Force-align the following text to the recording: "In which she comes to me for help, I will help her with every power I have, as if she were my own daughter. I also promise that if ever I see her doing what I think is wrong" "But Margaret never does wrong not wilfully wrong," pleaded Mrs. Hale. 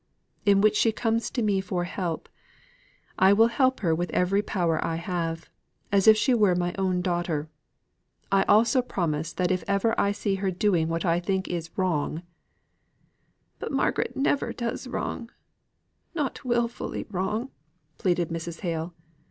"In 0.47 0.61
which 0.61 0.75
she 0.75 0.91
comes 0.91 1.29
to 1.29 1.43
me 1.43 1.61
for 1.61 1.83
help, 1.83 2.27
I 3.19 3.33
will 3.33 3.49
help 3.49 3.81
her 3.81 3.93
with 3.93 4.09
every 4.15 4.41
power 4.41 4.83
I 4.83 4.95
have, 4.95 5.47
as 5.91 6.07
if 6.07 6.17
she 6.17 6.33
were 6.33 6.55
my 6.55 6.73
own 6.75 7.03
daughter. 7.03 7.51
I 8.31 8.41
also 8.49 8.81
promise 8.81 9.31
that 9.31 9.51
if 9.51 9.63
ever 9.67 9.93
I 9.99 10.11
see 10.11 10.33
her 10.41 10.49
doing 10.49 10.87
what 10.87 11.05
I 11.05 11.19
think 11.19 11.47
is 11.49 11.69
wrong" 11.77 12.23
"But 13.59 13.71
Margaret 13.71 14.17
never 14.17 14.51
does 14.53 14.87
wrong 14.87 15.29
not 16.15 16.43
wilfully 16.43 17.05
wrong," 17.11 17.51
pleaded 17.99 18.29
Mrs. 18.29 18.61
Hale. 18.61 18.95